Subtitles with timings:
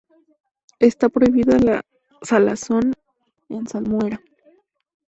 [0.79, 1.85] Está prohibida la
[2.23, 2.93] salazón
[3.49, 4.19] en salmuera.